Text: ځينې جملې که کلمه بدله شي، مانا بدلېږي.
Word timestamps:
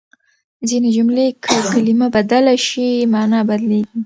ځينې 0.69 0.89
جملې 0.97 1.27
که 1.43 1.55
کلمه 1.73 2.07
بدله 2.15 2.53
شي، 2.65 2.89
مانا 3.11 3.39
بدلېږي. 3.49 3.89